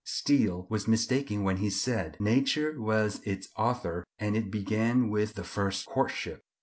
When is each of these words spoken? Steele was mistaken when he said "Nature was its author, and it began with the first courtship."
Steele 0.03 0.65
was 0.67 0.87
mistaken 0.87 1.43
when 1.43 1.57
he 1.57 1.69
said 1.69 2.17
"Nature 2.19 2.73
was 2.81 3.21
its 3.23 3.49
author, 3.55 4.03
and 4.17 4.35
it 4.35 4.49
began 4.49 5.11
with 5.11 5.35
the 5.35 5.43
first 5.43 5.85
courtship." 5.85 6.41